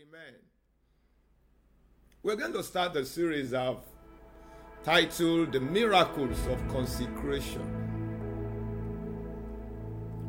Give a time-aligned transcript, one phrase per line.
[0.00, 0.34] Amen.
[2.22, 3.82] We're going to start a series of
[4.82, 7.60] titled The Miracles of Consecration.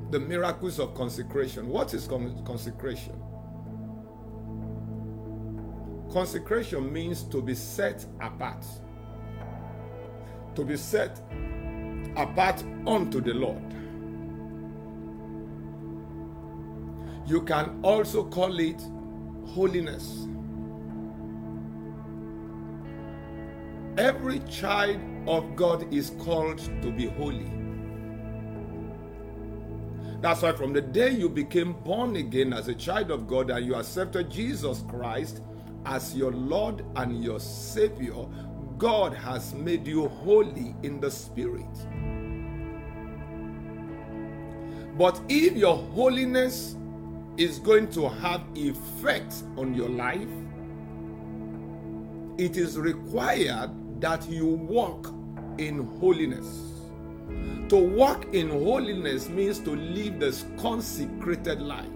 [0.10, 1.70] The Miracles of Consecration.
[1.70, 3.14] What is con- consecration?
[6.12, 8.66] Consecration means to be set apart.
[10.56, 11.18] To be set
[12.18, 13.74] apart unto the Lord.
[17.26, 18.82] You can also call it
[19.48, 20.28] holiness.
[23.98, 27.52] Every child of God is called to be holy.
[30.22, 33.66] That's why from the day you became born again as a child of God and
[33.66, 35.42] you accepted Jesus Christ
[35.86, 38.26] as your Lord and your Savior,
[38.78, 41.66] God has made you holy in the Spirit.
[44.98, 46.76] But if your holiness
[47.38, 50.28] is going to have effect on your life,
[52.38, 55.14] it is required that you walk
[55.58, 56.68] in holiness.
[57.70, 61.88] To walk in holiness means to live this consecrated life.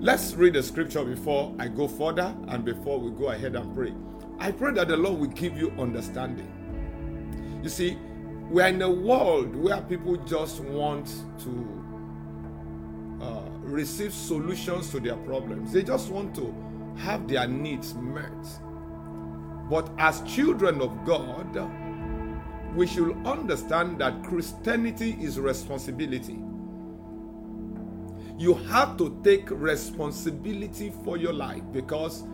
[0.00, 3.94] Let's read the scripture before I go further and before we go ahead and pray.
[4.38, 6.50] I pray that the Lord will give you understanding.
[7.62, 7.98] You see,
[8.50, 11.06] we are in a world where people just want
[11.38, 11.84] to
[13.22, 15.72] uh, receive solutions to their problems.
[15.72, 16.52] They just want to
[16.98, 18.32] have their needs met.
[19.70, 21.70] But as children of God,
[22.74, 26.40] we should understand that Christianity is responsibility.
[28.36, 32.24] You have to take responsibility for your life because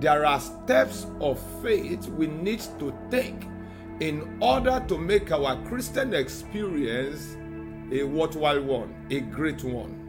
[0.00, 3.44] there are steps of faith we need to take
[4.00, 7.36] in order to make our Christian experience
[7.90, 10.04] a worthwhile one, a great one.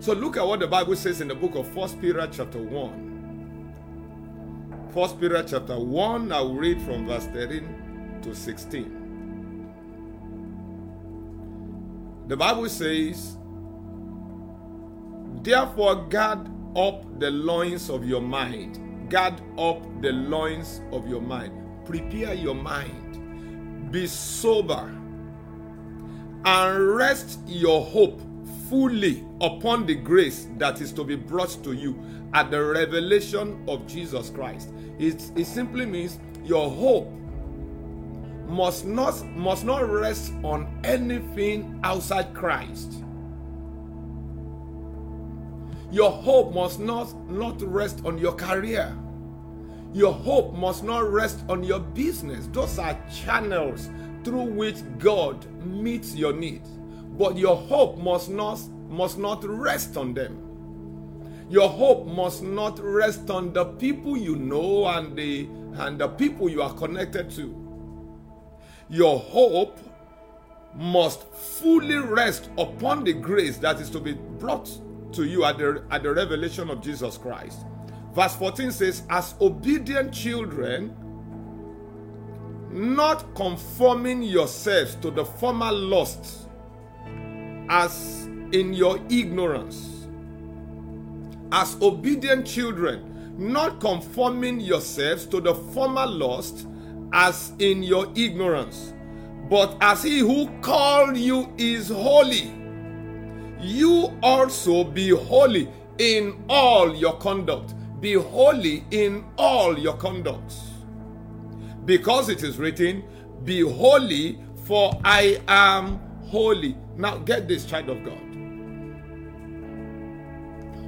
[0.00, 4.90] So look at what the Bible says in the book of First Peter chapter 1.
[4.94, 8.94] First Peter chapter 1, I will read from verse 13 to 16.
[12.28, 13.36] The Bible says,
[15.42, 21.52] Therefore guard up the loins of your mind guard up the loins of your mind.
[21.84, 23.90] Prepare your mind.
[23.90, 24.94] Be sober.
[26.44, 28.20] And rest your hope
[28.68, 31.98] fully upon the grace that is to be brought to you
[32.34, 34.70] at the revelation of Jesus Christ.
[34.98, 37.10] It, it simply means your hope
[38.46, 43.04] must not must not rest on anything outside Christ.
[45.90, 48.94] Your hope must not, not rest on your career.
[49.94, 52.46] Your hope must not rest on your business.
[52.48, 53.88] Those are channels
[54.22, 56.68] through which God meets your needs.
[57.16, 60.44] But your hope must not, must not rest on them.
[61.48, 66.50] Your hope must not rest on the people you know and the, and the people
[66.50, 67.54] you are connected to.
[68.90, 69.78] Your hope
[70.74, 74.70] must fully rest upon the grace that is to be brought
[75.12, 77.60] to you at the, at the revelation of Jesus Christ.
[78.14, 80.94] Verse 14 says, As obedient children,
[82.70, 86.46] not conforming yourselves to the former lusts,
[87.68, 90.06] as in your ignorance.
[91.52, 96.66] As obedient children, not conforming yourselves to the former lust,
[97.12, 98.92] as in your ignorance.
[99.48, 102.52] But as he who called you is holy,
[103.60, 107.74] you also be holy in all your conduct.
[108.00, 110.54] Be holy in all your conduct.
[111.84, 113.02] Because it is written,
[113.44, 116.76] Be holy, for I am holy.
[116.96, 118.18] Now, get this, child of God.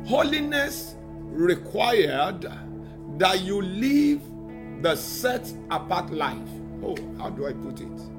[0.07, 2.51] Holiness required
[3.19, 4.21] that you live
[4.83, 6.37] the set apart life.
[6.83, 8.10] Oh, how do I put it?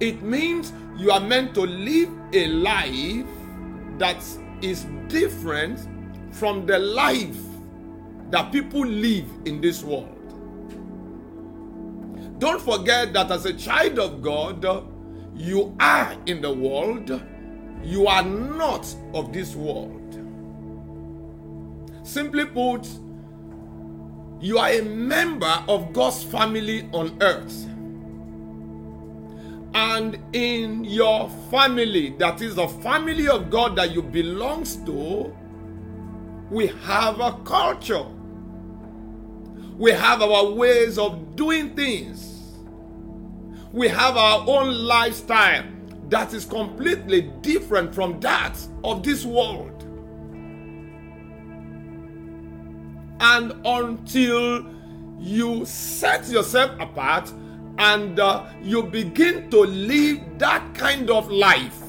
[0.00, 3.26] It means you are meant to live a life
[3.98, 4.24] that
[4.62, 5.86] is different
[6.30, 7.36] from the life
[8.30, 10.16] that people live in this world.
[12.38, 14.64] Don't forget that as a child of God,
[15.34, 17.20] you are in the world,
[17.82, 19.96] you are not of this world.
[22.02, 22.88] Simply put,
[24.40, 27.66] you are a member of God's family on earth.
[29.74, 35.34] And in your family, that is the family of God that you belongs to,
[36.50, 38.04] we have a culture.
[39.78, 42.58] We have our ways of doing things.
[43.72, 45.64] We have our own lifestyle
[46.08, 49.84] that is completely different from that of this world.
[53.20, 54.66] And until
[55.20, 57.32] you set yourself apart
[57.78, 61.80] and uh, you begin to live that kind of life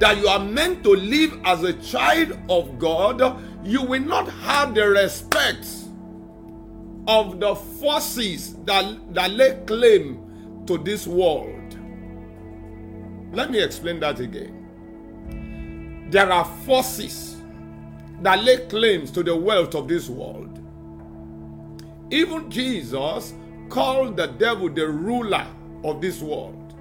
[0.00, 3.20] that you are meant to live as a child of God,
[3.62, 5.66] you will not have the respect
[7.06, 11.76] of the forces that, that lay claim to this world.
[13.32, 16.08] Let me explain that again.
[16.10, 17.36] There are forces
[18.22, 20.58] that lay claims to the wealth of this world.
[22.10, 23.34] Even Jesus
[23.70, 25.46] called the devil the ruler
[25.84, 26.74] of this world.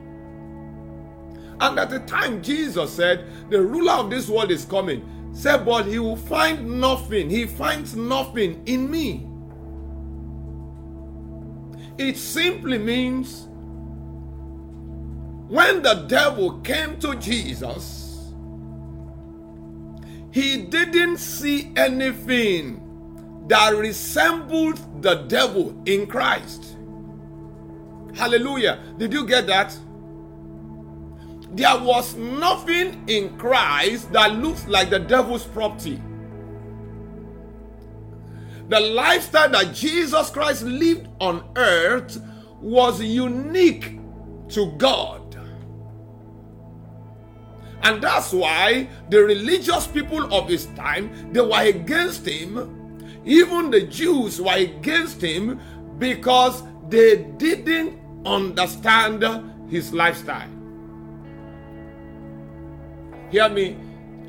[1.62, 5.86] And at the time Jesus said, The ruler of this world is coming, said, But
[5.86, 7.30] he will find nothing.
[7.30, 9.27] He finds nothing in me.
[11.97, 13.47] It simply means
[15.50, 18.31] when the devil came to Jesus,
[20.31, 22.85] he didn't see anything
[23.47, 26.77] that resembled the devil in Christ.
[28.15, 28.79] Hallelujah.
[28.97, 29.77] Did you get that?
[31.51, 36.01] There was nothing in Christ that looks like the devil's property.
[38.67, 42.21] The lifestyle that Jesus Christ lived on earth
[42.61, 44.00] was unique
[44.50, 45.29] to God.
[47.81, 52.75] And that's why the religious people of his time they were against him.
[53.25, 55.59] Even the Jews were against him
[55.97, 59.24] because they didn't understand
[59.69, 60.50] his lifestyle.
[63.31, 63.77] Hear me,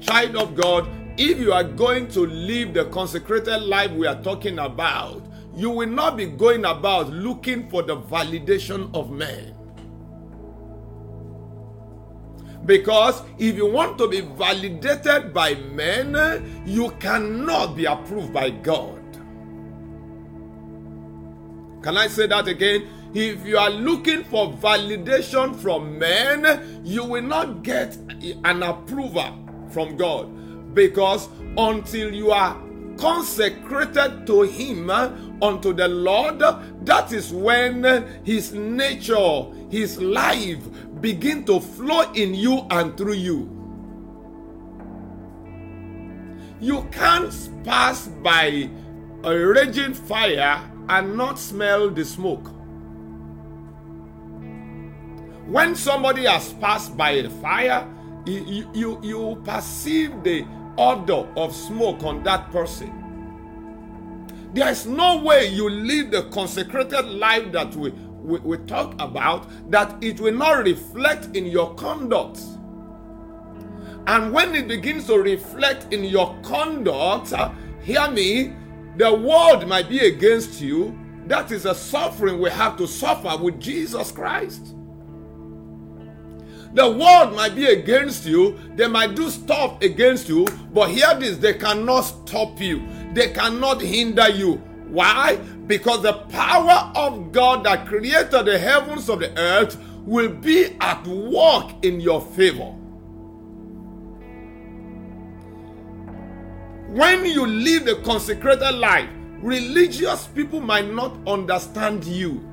[0.01, 4.59] child of God, if you are going to live the consecrated life we are talking
[4.59, 5.23] about,
[5.55, 9.55] you will not be going about looking for the validation of men.
[12.67, 19.00] Because if you want to be validated by men, you cannot be approved by God.
[21.83, 22.89] Can I say that again?
[23.15, 27.97] If you are looking for validation from men, you will not get
[28.45, 29.39] an approval
[29.71, 30.75] from God.
[30.75, 32.61] Because until you are
[32.99, 35.11] consecrated to Him, uh,
[35.43, 37.83] unto the Lord, that is when
[38.25, 40.63] His nature, His life
[41.01, 43.57] begin to flow in you and through you.
[46.61, 47.33] You can't
[47.65, 48.69] pass by
[49.25, 52.47] a raging fire and not smell the smoke.
[55.47, 57.87] When somebody has passed by the fire,
[58.27, 60.47] you, you, you perceive the
[60.79, 62.97] odor of smoke on that person.
[64.53, 69.49] There is no way you live the consecrated life that we, we, we talk about
[69.71, 72.41] that it will not reflect in your conduct.
[74.07, 78.53] And when it begins to reflect in your conduct, uh, hear me,
[78.97, 80.99] the world might be against you.
[81.27, 84.75] That is a suffering we have to suffer with Jesus Christ.
[86.73, 91.37] The world might be against you, they might do stuff against you, but hear this
[91.37, 94.55] they cannot stop you, they cannot hinder you.
[94.89, 95.37] Why?
[95.67, 101.05] Because the power of God that created the heavens of the earth will be at
[101.07, 102.75] work in your favor.
[106.91, 109.09] When you live a consecrated life,
[109.41, 112.45] religious people might not understand you.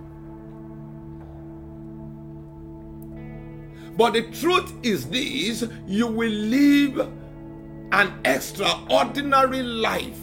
[3.98, 7.00] But the truth is this you will live
[7.92, 10.20] an extraordinary life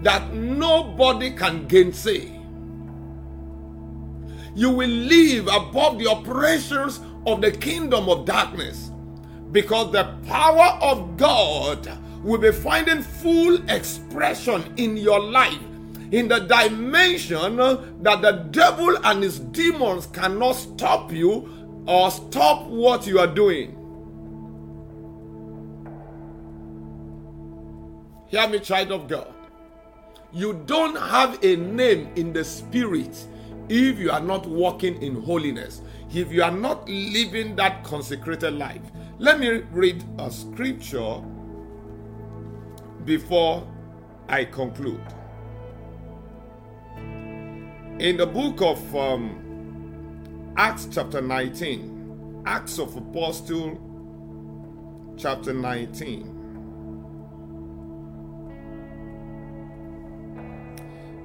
[0.00, 2.40] that nobody can gainsay.
[4.54, 8.91] You will live above the operations of the kingdom of darkness
[9.52, 11.88] because the power of God
[12.24, 15.58] will be finding full expression in your life
[16.12, 17.56] in the dimension
[18.02, 21.48] that the devil and his demons cannot stop you
[21.86, 23.78] or stop what you are doing.
[28.28, 29.32] Hear me, child of God.
[30.32, 33.26] You don't have a name in the spirit
[33.68, 35.82] if you are not walking in holiness,
[36.14, 38.82] if you are not living that consecrated life.
[39.18, 41.22] Let me read a scripture
[43.04, 43.66] before
[44.28, 45.02] I conclude
[48.02, 53.78] in the book of um, Acts, chapter 19, Acts of Apostle,
[55.16, 56.38] chapter 19.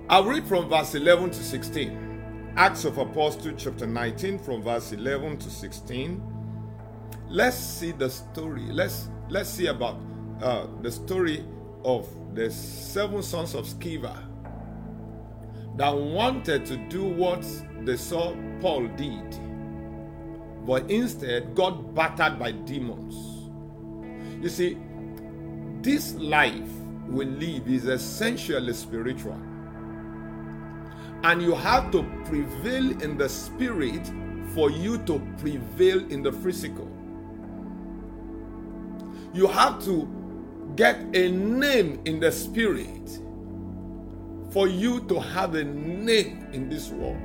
[0.10, 2.54] I'll read from verse 11 to 16.
[2.56, 6.37] Acts of Apostles, chapter 19, from verse 11 to 16.
[7.30, 8.64] Let's see the story.
[8.72, 10.00] Let's let's see about
[10.42, 11.44] uh, the story
[11.84, 14.16] of the seven sons of Sceva
[15.76, 17.46] that wanted to do what
[17.84, 19.40] they saw Paul did,
[20.66, 23.14] but instead got battered by demons.
[24.42, 24.78] You see,
[25.82, 26.70] this life
[27.08, 29.40] we live is essentially spiritual.
[31.24, 34.10] And you have to prevail in the spirit
[34.54, 36.97] for you to prevail in the physical.
[39.38, 40.10] You have to
[40.76, 43.20] get a name in the spirit
[44.50, 47.22] for you to have a name in this world.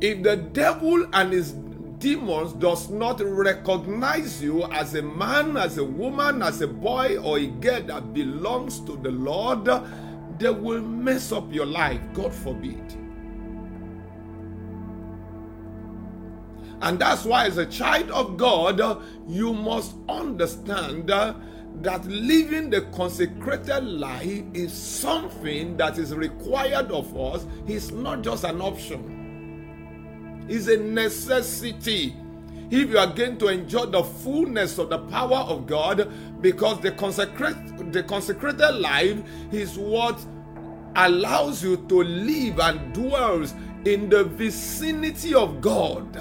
[0.00, 1.52] If the devil and his
[1.98, 7.38] demons does not recognize you as a man, as a woman, as a boy or
[7.38, 9.68] a girl that belongs to the Lord,
[10.38, 12.00] they will mess up your life.
[12.14, 12.96] God forbid.
[16.80, 21.34] And that's why, as a child of God, you must understand uh,
[21.82, 27.46] that living the consecrated life is something that is required of us.
[27.66, 32.14] It's not just an option, it's a necessity.
[32.70, 36.92] If you are going to enjoy the fullness of the power of God, because the,
[36.92, 37.56] consecrate,
[37.92, 39.16] the consecrated life
[39.50, 40.22] is what
[40.94, 43.54] allows you to live and dwells
[43.86, 46.20] in the vicinity of God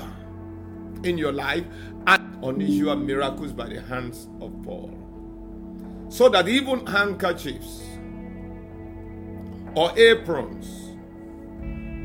[1.04, 1.66] in your life
[2.08, 4.92] and unusual miracles by the hands of Paul.
[6.10, 7.84] So that even handkerchiefs
[9.76, 10.96] or aprons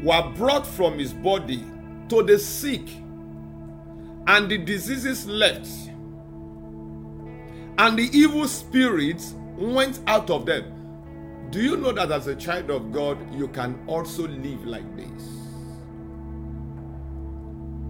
[0.04, 1.64] were brought from his body
[2.08, 2.88] to the sick,
[4.26, 5.68] and the diseases left,
[7.78, 10.64] and the evil spirits went out of them.
[11.50, 15.28] Do you know that as a child of God, you can also live like this?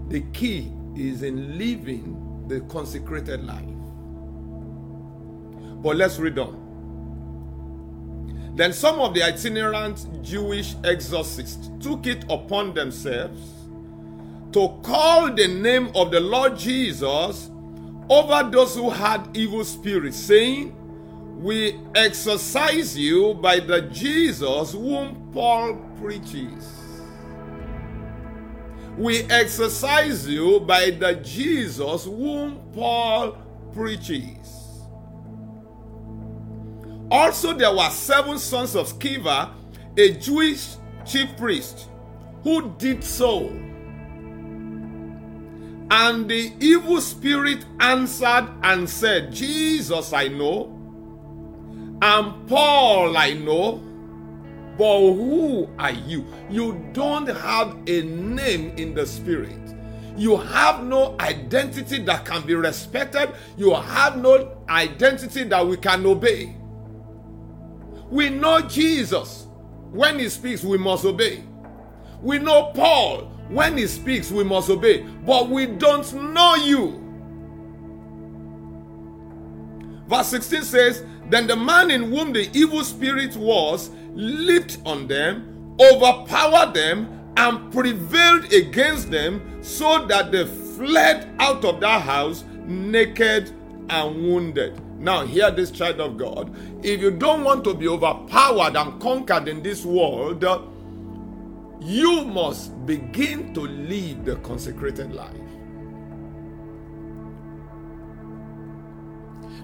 [0.08, 3.64] The key is in living the consecrated life.
[5.82, 6.62] But let's read on.
[8.54, 13.40] Then some of the itinerant Jewish exorcists took it upon themselves
[14.52, 17.50] to call the name of the Lord Jesus
[18.10, 20.74] over those who had evil spirits, saying,
[21.40, 26.81] We exorcise you by the Jesus whom Paul preaches
[28.96, 33.36] we exercise you by the Jesus whom Paul
[33.72, 34.82] preaches.
[37.10, 39.50] Also, there were seven sons of Sceva,
[39.96, 41.88] a Jewish chief priest,
[42.42, 43.48] who did so.
[45.90, 50.78] And the evil spirit answered and said, Jesus I know,
[52.00, 53.82] and Paul I know
[54.78, 56.26] but who are you?
[56.50, 59.58] You don't have a name in the spirit.
[60.16, 63.30] You have no identity that can be respected.
[63.56, 66.54] You have no identity that we can obey.
[68.10, 69.46] We know Jesus.
[69.90, 71.44] When he speaks, we must obey.
[72.22, 73.24] We know Paul.
[73.48, 75.02] When he speaks, we must obey.
[75.02, 76.98] But we don't know you.
[80.06, 85.76] Verse 16 says, Then the man in whom the evil spirit was leaped on them,
[85.80, 93.52] overpowered them, and prevailed against them, so that they fled out of that house naked
[93.88, 94.80] and wounded.
[95.00, 96.54] Now, hear this child of God.
[96.84, 100.44] If you don't want to be overpowered and conquered in this world,
[101.80, 105.36] you must begin to live the consecrated life.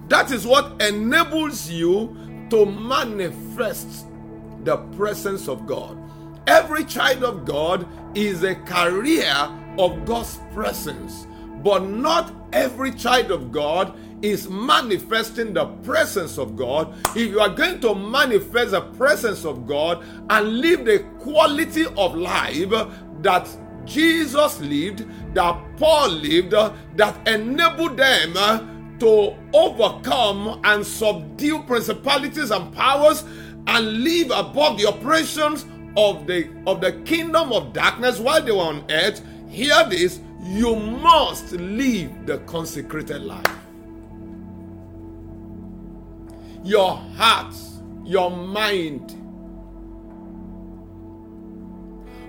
[0.09, 2.17] That is what enables you
[2.49, 4.07] to manifest
[4.69, 5.97] the presence of God.
[6.45, 9.49] Every child of God is a carrier
[9.79, 11.25] of God's presence,
[11.63, 16.93] but not every child of God is manifesting the presence of God.
[17.15, 22.15] If you are going to manifest the presence of God and live the quality of
[22.15, 22.69] life
[23.23, 23.49] that
[23.85, 33.23] Jesus lived, that Paul lived, that enabled them to overcome and subdue principalities and powers
[33.67, 35.65] and live above the oppressions
[35.97, 40.75] of the of the kingdom of darkness while they were on earth hear this you
[40.75, 43.45] must live the consecrated life.
[46.63, 47.53] Your heart
[48.05, 49.15] your mind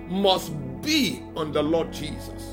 [0.09, 2.43] must be on the lord jesus.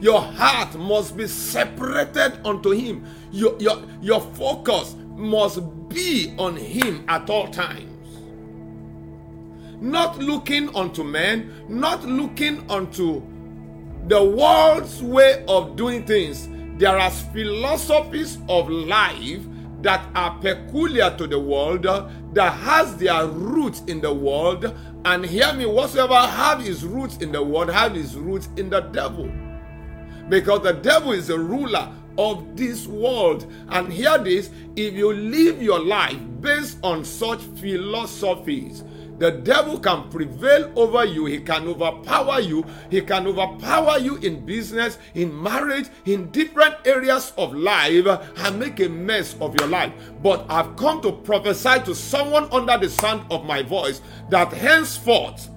[0.00, 3.06] Your heart must be separated unto him.
[3.30, 7.88] Your your, your focus must be on him at all times.
[9.82, 13.20] not looking unto men, not looking unto
[14.06, 16.48] the world's way of doing things.
[16.78, 19.42] There are philosophies of life
[19.82, 24.72] that are peculiar to the world, that has their roots in the world.
[25.04, 28.80] And hear me, whatsoever have his roots in the world, have his roots in the
[28.80, 29.28] devil.
[30.28, 33.50] Because the devil is a ruler of this world.
[33.68, 38.84] And hear this if you live your life based on such philosophies,
[39.18, 41.26] the devil can prevail over you.
[41.26, 42.64] He can overpower you.
[42.90, 48.04] He can overpower you in business, in marriage, in different areas of life
[48.36, 49.92] and make a mess of your life.
[50.22, 54.00] But I've come to prophesy to someone under the sound of my voice
[54.30, 55.48] that henceforth,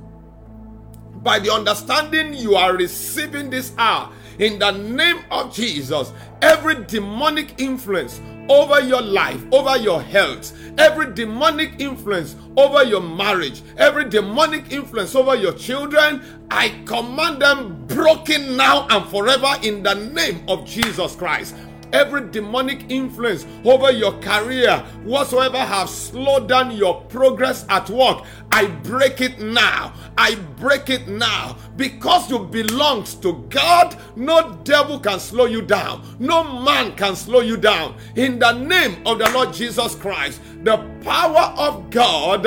[1.24, 6.12] by the understanding you are receiving this hour, in the name of Jesus,
[6.42, 13.62] every demonic influence over your life, over your health, every demonic influence over your marriage,
[13.78, 19.96] every demonic influence over your children, I command them broken now and forever in the
[19.96, 21.56] name of Jesus Christ
[21.96, 28.68] every demonic influence over your career, whatsoever have slowed down your progress at work, I
[28.68, 29.94] break it now.
[30.18, 31.58] I break it now.
[31.78, 36.04] Because you belong to God, no devil can slow you down.
[36.20, 37.96] No man can slow you down.
[38.16, 42.44] In the name of the Lord Jesus Christ, the power of God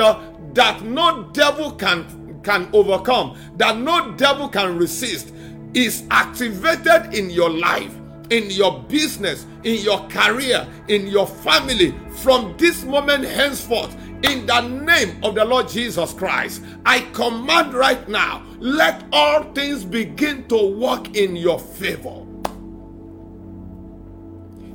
[0.53, 5.33] that no devil can, can overcome, that no devil can resist,
[5.73, 7.98] is activated in your life
[8.29, 13.95] in your business, in your career, in your family from this moment henceforth.
[14.23, 19.85] In the name of the Lord Jesus Christ, I command right now, let all things
[19.85, 22.25] begin to work in your favor.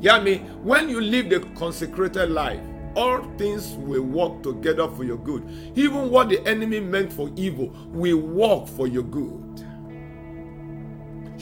[0.00, 0.38] Hear me?
[0.62, 2.60] When you live the consecrated life,
[2.94, 5.42] all things will work together for your good.
[5.74, 9.66] Even what the enemy meant for evil will work for your good.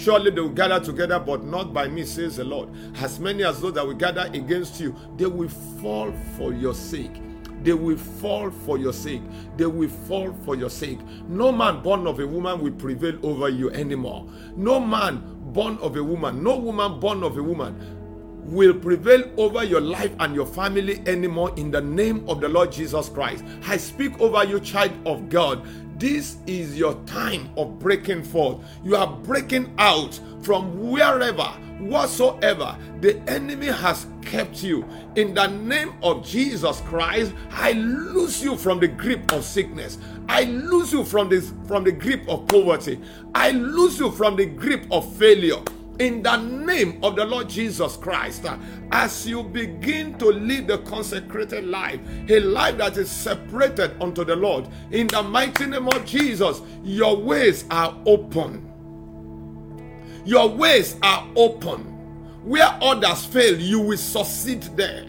[0.02, 2.68] Surely they will gather together, but not by me, says the Lord.
[2.96, 5.48] As many as those that will gather against you, they will
[5.80, 7.22] fall for your sake.
[7.62, 9.22] They will fall for your sake.
[9.56, 10.98] They will fall for your sake.
[11.28, 14.26] No man born of a woman will prevail over you anymore.
[14.56, 17.76] No man born of a woman, no woman born of a woman
[18.44, 22.72] will prevail over your life and your family anymore in the name of the Lord
[22.72, 23.44] Jesus Christ.
[23.66, 25.66] I speak over you, child of God.
[25.98, 28.58] This is your time of breaking forth.
[28.82, 31.44] You are breaking out from wherever,
[31.78, 34.84] whatsoever the enemy has kept you.
[35.16, 39.98] In the name of Jesus Christ, I lose you from the grip of sickness.
[40.28, 43.00] I lose you from this from the grip of poverty.
[43.34, 45.62] I lose you from the grip of failure
[45.98, 48.46] in the name of the Lord Jesus Christ,
[48.90, 54.36] as you begin to live the consecrated life, a life that is separated unto the
[54.36, 58.68] Lord, in the mighty name of Jesus, your ways are open.
[60.24, 61.80] Your ways are open.
[62.44, 65.06] Where others fail, you will succeed there.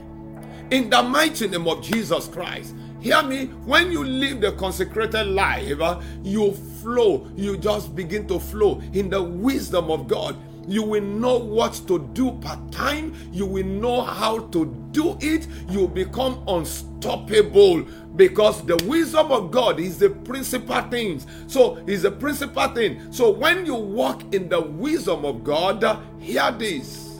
[0.71, 2.75] In the mighty name of Jesus Christ.
[2.99, 5.77] Hear me, when you live the consecrated life,
[6.23, 11.37] you flow, you just begin to flow in the wisdom of God you will know
[11.37, 13.13] what to do part time.
[13.31, 15.47] You will know how to do it.
[15.69, 17.83] You become unstoppable
[18.15, 21.21] because the wisdom of God is the principal thing.
[21.47, 23.11] So, is the principal thing.
[23.11, 27.19] So, when you walk in the wisdom of God, uh, hear this.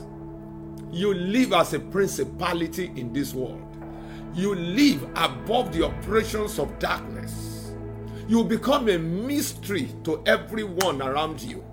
[0.90, 3.60] You live as a principality in this world.
[4.34, 7.72] You live above the operations of darkness.
[8.28, 11.64] You become a mystery to everyone around you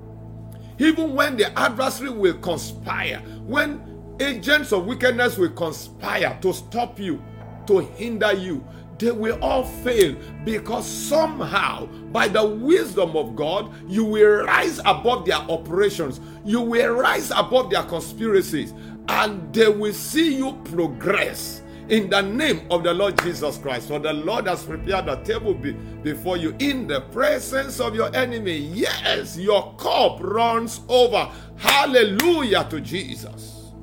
[0.81, 7.21] even when the adversary will conspire, when agents of wickedness will conspire to stop you,
[7.67, 8.65] to hinder you,
[8.97, 15.25] they will all fail because somehow, by the wisdom of God, you will rise above
[15.25, 18.73] their operations, you will rise above their conspiracies,
[19.07, 21.61] and they will see you progress
[21.91, 23.89] in the name of the Lord Jesus Christ.
[23.89, 28.15] For the Lord has prepared a table be before you in the presence of your
[28.15, 28.55] enemy.
[28.57, 31.29] Yes, your cup runs over.
[31.57, 33.73] Hallelujah to Jesus.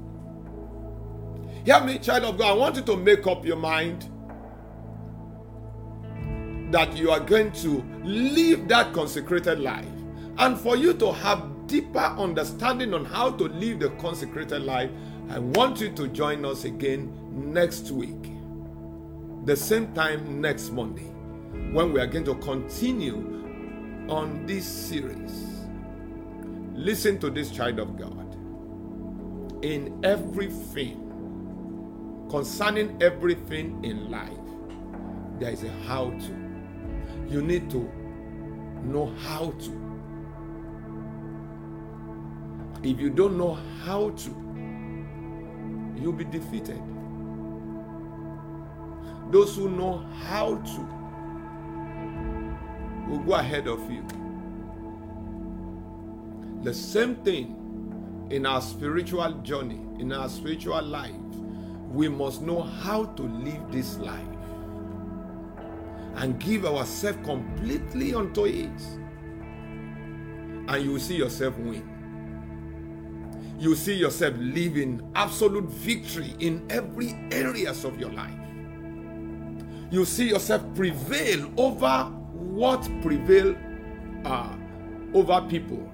[1.66, 2.52] Hear me, child of God.
[2.52, 4.08] I want you to make up your mind
[6.72, 9.84] that you are going to live that consecrated life.
[10.38, 14.90] And for you to have deeper understanding on how to live the consecrated life,
[15.28, 18.32] I want you to join us again next week,
[19.44, 21.10] the same time next Monday,
[21.72, 23.38] when we are going to continue
[24.08, 25.66] on this series.
[26.74, 28.36] Listen to this child of God.
[29.64, 31.04] In everything,
[32.30, 34.30] concerning everything in life,
[35.38, 36.36] there is a how to.
[37.28, 37.90] You need to
[38.84, 39.84] know how to.
[42.82, 44.30] If you don't know how to,
[46.00, 46.80] you'll be defeated.
[49.30, 50.80] Those who know how to
[53.08, 54.04] will go ahead of you.
[56.62, 61.14] The same thing in our spiritual journey, in our spiritual life.
[61.90, 64.26] We must know how to live this life
[66.16, 68.82] and give ourselves completely unto it.
[70.68, 71.88] And you will see yourself win.
[73.58, 78.37] You will see yourself living absolute victory in every areas of your life.
[79.90, 83.56] You see yourself prevail over what prevail
[84.24, 84.54] uh,
[85.14, 85.90] over people.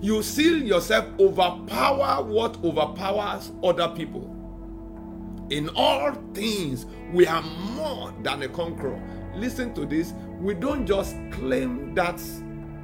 [0.00, 4.32] You see yourself overpower what overpowers other people.
[5.50, 9.00] In all things, we are more than a conqueror.
[9.34, 10.12] Listen to this.
[10.40, 12.20] We don't just claim that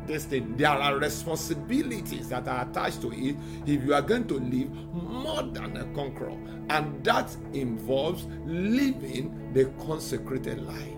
[0.07, 0.57] thing.
[0.57, 5.43] There are responsibilities that are attached to it if you are going to live more
[5.43, 6.37] than a conqueror.
[6.71, 10.89] And that involves living the consecrated life.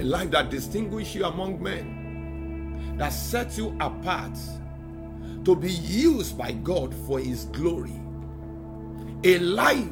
[0.00, 4.36] A life that distinguishes you among men, that sets you apart
[5.44, 7.92] to be used by God for His glory.
[9.24, 9.88] A life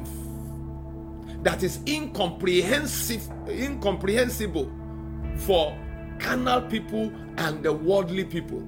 [1.43, 4.71] that is incomprehensible,
[5.37, 5.77] for
[6.19, 8.63] carnal people and the worldly people.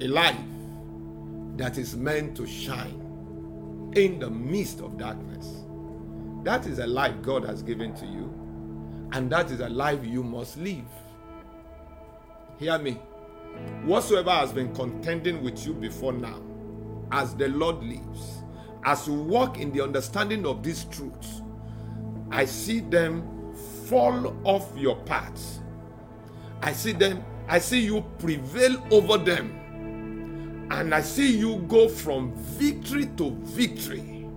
[0.00, 0.36] A life
[1.56, 3.09] that is meant to shine
[3.94, 5.64] in the midst of darkness.
[6.44, 8.32] That is a life God has given to you,
[9.12, 10.84] and that is a life you must live.
[12.58, 12.92] Hear me.
[13.84, 16.40] Whatsoever has been contending with you before now,
[17.10, 18.42] as the Lord lives,
[18.84, 21.42] as you walk in the understanding of these truths,
[22.30, 23.54] I see them
[23.86, 25.58] fall off your path.
[26.62, 29.58] I see them, I see you prevail over them.
[30.70, 34.28] And I see you go from victory to victory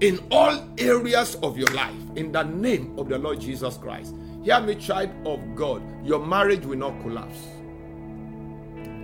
[0.00, 4.14] in all areas of your life in the name of the Lord Jesus Christ.
[4.42, 5.82] Hear me, child of God.
[6.04, 7.38] Your marriage will not collapse,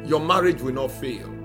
[0.05, 1.38] your marriage will not fail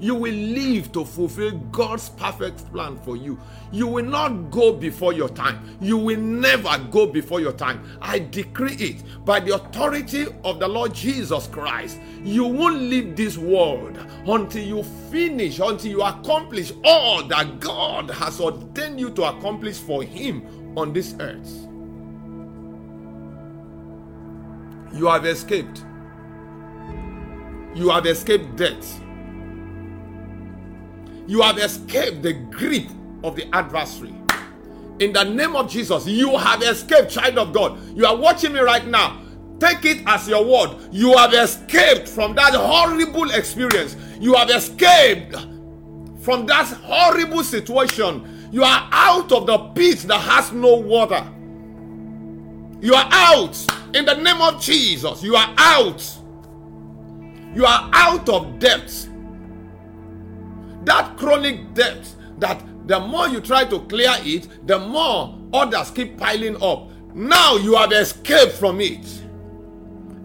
[0.00, 3.38] you will live to fulfill God's perfect plan for you.
[3.72, 5.76] You will not go before your time.
[5.80, 7.82] You will never go before your time.
[8.00, 11.98] I decree it by the authority of the Lord Jesus Christ.
[12.22, 18.40] You won't leave this world until you finish, until you accomplish all that God has
[18.40, 21.68] ordained you to accomplish for Him on this earth.
[24.94, 25.84] You have escaped.
[27.74, 29.02] You have escaped death
[31.26, 32.88] you have escaped the grip
[33.24, 34.14] of the adversary.
[34.98, 37.78] In the name of Jesus, you have escaped, child of God.
[37.96, 39.20] You are watching me right now.
[39.58, 40.88] Take it as your word.
[40.92, 43.96] You have escaped from that horrible experience.
[44.20, 45.36] You have escaped
[46.20, 48.48] from that horrible situation.
[48.52, 51.26] You are out of the pit that has no water.
[52.80, 53.56] You are out
[53.94, 55.22] in the name of Jesus.
[55.22, 56.16] You are out.
[57.54, 59.08] You are out of depth
[60.86, 66.16] that chronic debt that the more you try to clear it, the more others keep
[66.16, 66.88] piling up.
[67.14, 69.22] Now you have escaped from it.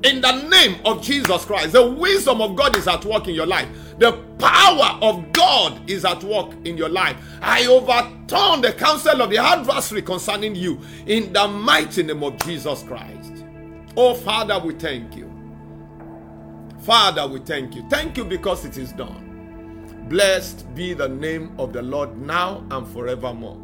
[0.03, 3.45] In the name of Jesus Christ, the wisdom of God is at work in your
[3.45, 3.67] life.
[3.99, 7.17] The power of God is at work in your life.
[7.41, 12.81] I overturn the counsel of the adversary concerning you in the mighty name of Jesus
[12.83, 13.45] Christ.
[13.95, 15.31] Oh, Father, we thank you.
[16.79, 17.87] Father, we thank you.
[17.89, 19.30] Thank you because it is done.
[20.11, 23.55] Blessed be the name of the Lord now and forevermore.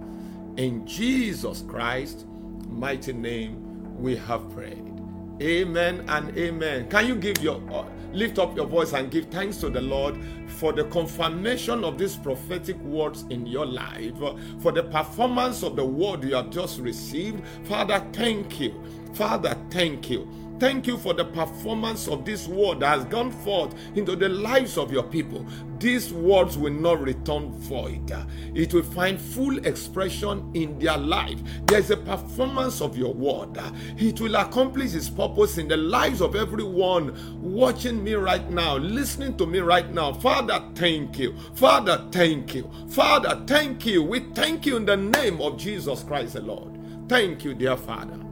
[0.56, 2.26] In Jesus Christ,
[2.70, 4.94] mighty name we have prayed.
[5.42, 6.90] Amen and amen.
[6.90, 7.84] Can you give your uh,
[8.14, 12.16] lift up your voice and give thanks to the Lord for the confirmation of these
[12.16, 14.16] prophetic words in your life,
[14.60, 17.44] for the performance of the word you have just received?
[17.66, 18.82] Father, thank you.
[19.16, 20.26] Father, thank you.
[20.60, 24.78] Thank you for the performance of this word that has gone forth into the lives
[24.78, 25.46] of your people.
[25.78, 28.12] These words will not return void,
[28.56, 31.40] it will find full expression in their life.
[31.68, 33.60] There's a performance of your word,
[33.98, 39.38] it will accomplish its purpose in the lives of everyone watching me right now, listening
[39.38, 40.14] to me right now.
[40.14, 41.36] Father, thank you.
[41.54, 42.70] Father, thank you.
[42.90, 44.02] Father, thank you.
[44.02, 46.80] We thank you in the name of Jesus Christ the Lord.
[47.08, 48.27] Thank you, dear Father.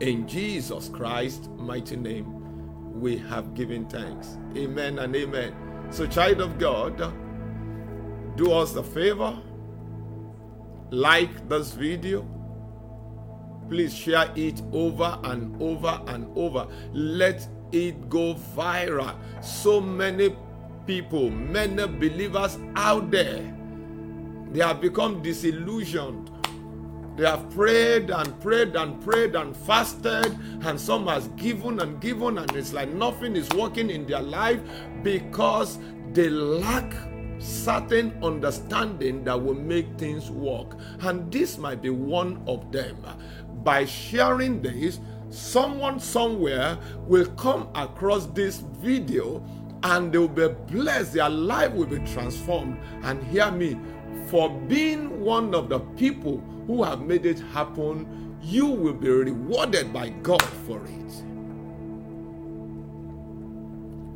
[0.00, 4.38] In Jesus Christ's mighty name, we have given thanks.
[4.56, 5.52] Amen and amen.
[5.90, 6.96] So, child of God,
[8.36, 9.36] do us a favor
[10.90, 12.24] like this video.
[13.68, 16.68] Please share it over and over and over.
[16.92, 19.16] Let it go viral.
[19.42, 20.36] So many
[20.86, 23.52] people, many believers out there,
[24.52, 26.30] they have become disillusioned.
[27.18, 32.38] They have prayed and prayed and prayed and fasted, and some has given and given,
[32.38, 34.60] and it's like nothing is working in their life
[35.02, 35.80] because
[36.12, 36.94] they lack
[37.40, 40.76] certain understanding that will make things work.
[41.00, 43.04] And this might be one of them.
[43.64, 45.00] By sharing this,
[45.30, 49.44] someone somewhere will come across this video
[49.82, 52.78] and they will be blessed, their life will be transformed.
[53.02, 53.76] And hear me,
[54.28, 59.92] for being one of the people who have made it happen, you will be rewarded
[59.92, 61.24] by God for it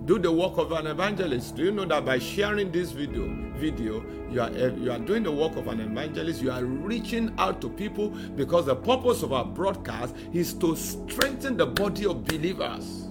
[0.04, 1.54] do the work of an evangelist.
[1.54, 5.22] Do you know that by sharing this video, video, you are eh, you are doing
[5.22, 6.42] the work of an evangelist.
[6.42, 11.56] You are reaching out to people because the purpose of our broadcast is to strengthen
[11.56, 13.08] the body of believers.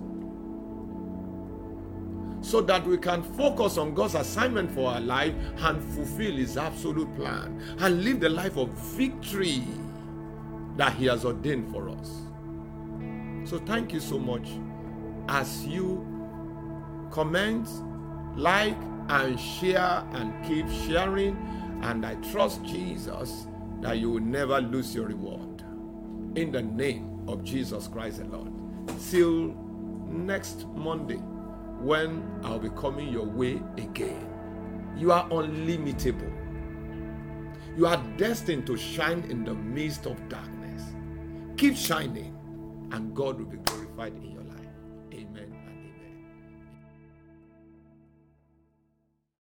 [2.52, 7.16] So that we can focus on God's assignment for our life and fulfill His absolute
[7.16, 9.64] plan and live the life of victory
[10.76, 12.12] that He has ordained for us.
[13.50, 14.50] So, thank you so much
[15.30, 16.06] as you
[17.10, 17.70] comment,
[18.36, 18.76] like,
[19.08, 21.38] and share, and keep sharing.
[21.84, 23.48] And I trust Jesus
[23.80, 25.64] that you will never lose your reward.
[26.36, 28.52] In the name of Jesus Christ the Lord.
[29.10, 29.56] Till
[30.10, 31.22] next Monday,
[31.82, 34.28] when I'll be coming your way again.
[34.98, 36.32] You are unlimitable.
[37.78, 40.84] You are destined to shine in the midst of darkness.
[41.58, 42.38] Keep shining,
[42.92, 44.41] and God will be glorified in your.